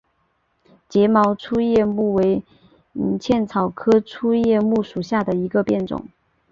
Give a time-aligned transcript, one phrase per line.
[0.89, 2.43] 睫毛粗叶木为
[3.19, 6.07] 茜草科粗叶木属下的一个变种。